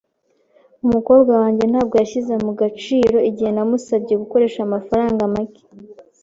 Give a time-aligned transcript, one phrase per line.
[0.85, 5.63] Umukobwa wanjye ntabwo yashyize mu gaciro igihe namusabye gukoresha amafaranga make.